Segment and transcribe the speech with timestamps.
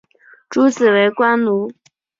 [0.49, 1.71] 诸子为官奴。